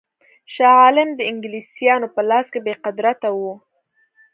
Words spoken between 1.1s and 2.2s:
د انګلیسیانو